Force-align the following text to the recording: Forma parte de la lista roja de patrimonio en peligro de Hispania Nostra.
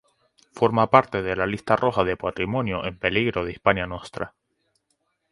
Forma 0.53 0.89
parte 0.89 1.21
de 1.21 1.35
la 1.35 1.45
lista 1.45 1.75
roja 1.75 2.03
de 2.03 2.17
patrimonio 2.17 2.83
en 2.87 2.97
peligro 2.97 3.45
de 3.45 3.51
Hispania 3.51 3.85
Nostra. 3.85 4.33